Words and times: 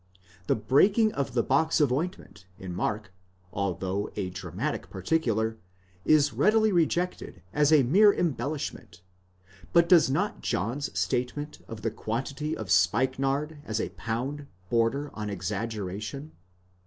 2° 0.45 0.47
The 0.47 0.55
breaking 0.55 1.13
of 1.13 1.35
the 1.35 1.43
box 1.43 1.79
of 1.79 1.91
ointment, 1.93 2.47
in 2.57 2.73
Mark, 2.73 3.11
although 3.53 4.09
a 4.15 4.31
dramatic 4.31 4.89
particular, 4.89 5.57
is 6.05 6.33
readily 6.33 6.71
rejected 6.71 7.43
as 7.53 7.71
a 7.71 7.83
mere 7.83 8.11
em 8.11 8.33
bellishment; 8.33 9.01
but 9.73 9.87
does 9.87 10.09
not 10.09 10.41
John's 10.41 10.89
statement 10.99 11.59
of 11.67 11.83
the 11.83 11.91
quantity 11.91 12.57
of 12.57 12.71
spikenard 12.71 13.59
as 13.63 13.79
a 13.79 13.89
pound, 13.89 14.47
border 14.71 15.11
on 15.13 15.29
exaggeration? 15.29 16.31